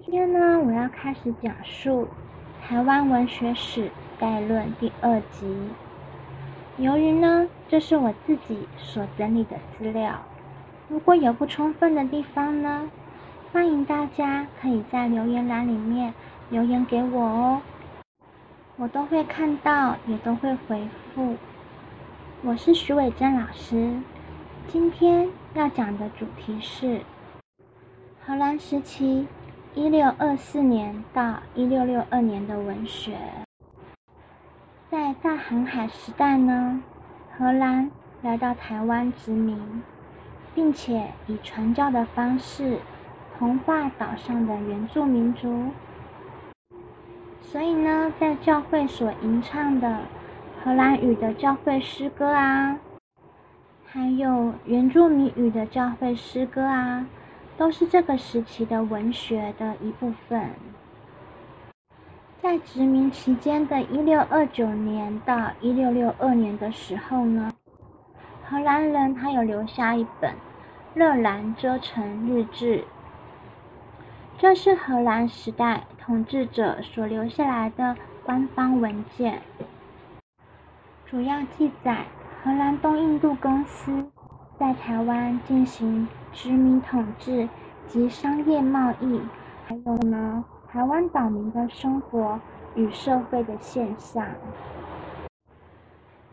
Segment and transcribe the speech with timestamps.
[0.00, 2.04] 今天呢，我要开始讲述
[2.62, 5.52] 《台湾文学史概论》第二集。
[6.76, 10.22] 由于呢，这是我自己所整理的资料，
[10.88, 12.88] 如果有不充分的地方呢，
[13.52, 16.14] 欢迎大家可以在留言栏里面
[16.48, 17.62] 留言给我哦，
[18.76, 21.34] 我都会看到，也都会回复。
[22.42, 23.94] 我是徐伟珍老师，
[24.68, 27.00] 今天要讲的主题是
[28.24, 29.26] 荷兰时期。
[29.74, 33.16] 一六二四年到一六六二年的文学，
[34.90, 36.82] 在大航海时代呢，
[37.36, 37.90] 荷兰
[38.22, 39.82] 来到台湾殖民，
[40.54, 42.78] 并且以传教的方式
[43.38, 45.66] 同化岛上的原住民族。
[47.40, 50.00] 所以呢，在教会所吟唱的
[50.64, 52.78] 荷兰语的教会诗歌啊，
[53.86, 57.06] 还有原住民语的教会诗歌啊。
[57.58, 60.50] 都是这个时期的文学的一部分。
[62.40, 67.52] 在殖民期间的1629年到1662年的时候呢，
[68.48, 70.30] 荷兰人他有留下一本
[70.94, 72.78] 《热兰遮城日志》，
[74.38, 79.42] 这是荷兰时代统治者所留下来的官方文件，
[81.06, 82.04] 主要记载
[82.44, 84.06] 荷兰东印度公司。
[84.58, 86.08] 在台湾进行
[86.40, 87.48] 殖民统治
[87.88, 89.20] 及商业贸易，
[89.66, 92.38] 还有呢，台湾岛民的生活
[92.76, 94.24] 与社会的现象。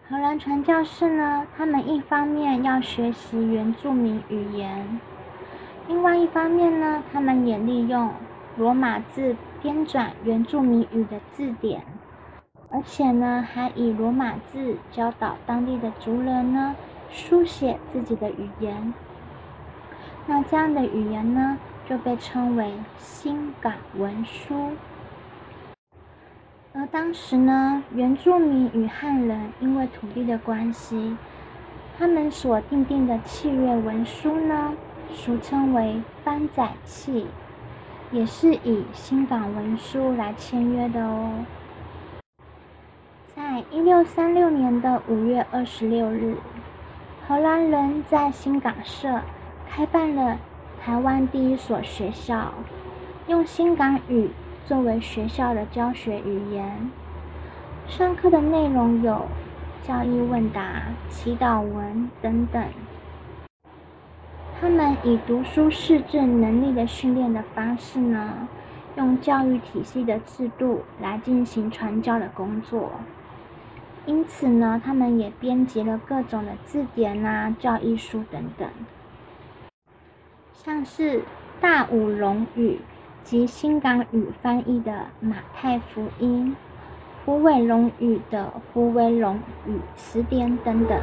[0.08, 5.00] 荷兰传教士呢，他们一方面要学习原住民语言，
[5.88, 8.12] 另外一方面呢，他们也利用
[8.58, 11.82] 罗马字编纂原住民语的字典，
[12.70, 16.76] 而且呢，还以罗马字教导当地的族人呢。
[17.12, 18.94] 书写自己的语言，
[20.28, 24.72] 那这样的语言呢，就被称为新港文书。
[26.74, 31.16] 而当时呢，原住民与汉人因为土地的关系，
[31.98, 34.74] 他们所订定的契约文书呢，
[35.14, 37.28] 俗称为番仔契，
[38.12, 41.46] 也是以新港文书来签约的哦。
[43.36, 46.36] 在一六三六年的五月二十六日。
[47.28, 49.20] 荷兰人在新港社
[49.76, 50.40] 开办了
[50.82, 52.54] 台湾第一所学校，
[53.28, 54.30] 用新港语
[54.66, 56.90] 作为学校的教学语言。
[57.86, 59.26] 上课的内容有
[59.86, 62.64] 教义问答、祈祷文等等。
[64.62, 68.48] 他们以读书识字能力的训练的方式呢，
[68.96, 72.92] 用教育体系的制度来进行传教的工作。
[74.06, 78.70] 因此呢，他们也编辑了各种的字典啊、教义书等等，
[80.64, 81.24] 像是
[81.60, 82.80] 大武龙语
[83.24, 86.56] 及新港语翻译的《马太福音》，
[87.26, 91.00] 胡伟龙语的《胡伟龙语词典》等等，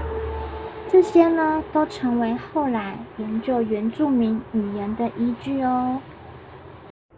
[0.88, 6.00] 这些呢都成为后来研究原住民语言的依据哦。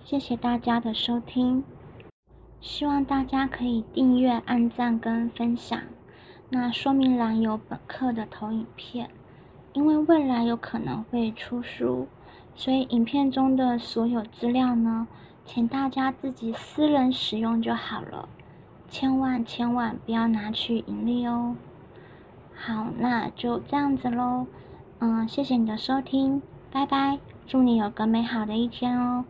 [0.04, 1.64] 谢谢大家的收听。
[2.60, 5.80] 希望大家可以订阅、按赞跟分享。
[6.50, 9.08] 那说明栏有本课的投影片，
[9.72, 12.06] 因为未来有可能会出书，
[12.56, 15.06] 所以影片中的所有资料呢，
[15.44, 18.28] 请大家自己私人使用就好了，
[18.88, 21.56] 千万千万不要拿去盈利哦。
[22.54, 24.46] 好，那就这样子喽。
[25.00, 29.24] 嗯，谢谢你的收听，拜拜，祝你有个美好的一天哦。